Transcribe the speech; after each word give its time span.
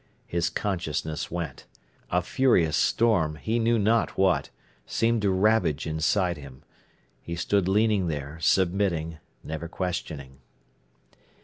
His 0.25 0.49
consciousness 0.49 1.29
went. 1.29 1.67
A 2.09 2.23
furious 2.23 2.75
storm, 2.75 3.35
he 3.35 3.59
knew 3.59 3.77
not 3.77 4.17
what, 4.17 4.49
seemed 4.87 5.21
to 5.21 5.29
ravage 5.29 5.85
inside 5.85 6.37
him. 6.37 6.63
He 7.21 7.35
stood 7.35 7.67
leaning 7.67 8.07
there, 8.07 8.39
submitting, 8.41 9.19
never 9.43 9.67
questioning. 9.67 10.39